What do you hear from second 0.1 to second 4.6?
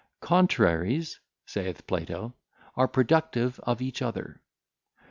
"Contraries," saith Plato, "are productive of each other."